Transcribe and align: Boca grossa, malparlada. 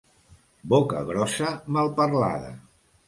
Boca 0.71 1.03
grossa, 1.09 1.51
malparlada. 1.77 2.51